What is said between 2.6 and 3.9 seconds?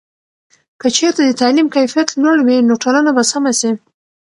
نو ټولنه به سمه سي.